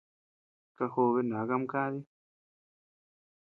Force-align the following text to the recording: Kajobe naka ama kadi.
Kajobe 0.75 1.21
naka 1.27 1.53
ama 1.57 1.67
kadi. 1.71 2.01